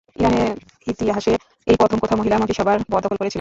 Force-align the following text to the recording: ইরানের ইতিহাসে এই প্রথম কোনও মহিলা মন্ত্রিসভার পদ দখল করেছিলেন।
ইরানের 0.15 0.51
ইতিহাসে 0.87 1.33
এই 1.67 1.75
প্রথম 1.77 1.97
কোনও 2.01 2.15
মহিলা 2.19 2.35
মন্ত্রিসভার 2.37 2.77
পদ 2.85 3.01
দখল 3.03 3.17
করেছিলেন। 3.17 3.29